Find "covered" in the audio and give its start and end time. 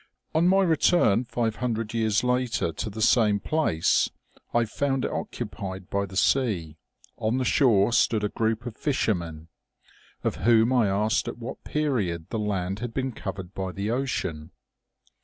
13.11-13.53